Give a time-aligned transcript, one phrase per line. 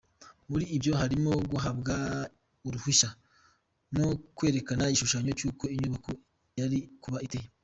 [0.49, 1.95] Muri ibyo harimo guhabwa
[2.67, 3.09] uruhushya
[3.95, 6.11] no kwerekana igishushanyo cy’uko inyubako
[6.59, 7.47] yari kuba iteye.